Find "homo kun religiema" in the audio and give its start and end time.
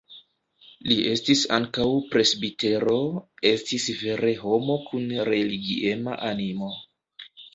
4.47-6.19